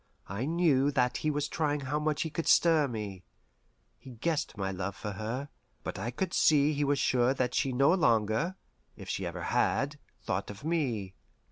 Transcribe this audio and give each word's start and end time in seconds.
I 0.27 0.45
knew 0.45 0.89
that 0.89 1.17
he 1.17 1.29
was 1.29 1.47
trying 1.47 1.81
how 1.81 1.99
much 1.99 2.23
he 2.23 2.31
could 2.31 2.47
stir 2.47 2.87
me. 2.87 3.21
He 3.99 4.09
guessed 4.09 4.57
my 4.57 4.71
love 4.71 4.95
for 4.95 5.11
her, 5.11 5.49
but 5.83 5.99
I 5.99 6.09
could 6.09 6.33
see 6.33 6.73
he 6.73 6.83
was 6.83 6.97
sure 6.97 7.35
that 7.35 7.53
she 7.53 7.71
no 7.71 7.93
longer 7.93 8.55
if 8.97 9.07
she 9.07 9.27
ever 9.27 9.43
had 9.43 9.99
thought 10.19 10.49
of 10.49 10.63
me. 10.65 11.13